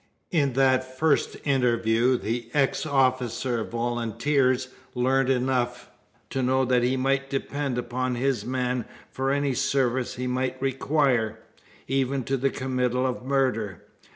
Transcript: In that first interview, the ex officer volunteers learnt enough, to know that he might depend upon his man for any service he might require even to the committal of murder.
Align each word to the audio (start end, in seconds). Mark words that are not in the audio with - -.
In 0.31 0.53
that 0.53 0.97
first 0.97 1.37
interview, 1.43 2.17
the 2.17 2.49
ex 2.55 2.87
officer 2.87 3.63
volunteers 3.63 4.69
learnt 4.95 5.29
enough, 5.29 5.91
to 6.31 6.41
know 6.41 6.65
that 6.65 6.81
he 6.81 6.97
might 6.97 7.29
depend 7.29 7.77
upon 7.77 8.15
his 8.15 8.43
man 8.43 8.85
for 9.11 9.29
any 9.29 9.53
service 9.53 10.15
he 10.15 10.25
might 10.25 10.59
require 10.59 11.37
even 11.87 12.23
to 12.23 12.35
the 12.35 12.49
committal 12.49 13.05
of 13.05 13.23
murder. 13.23 13.83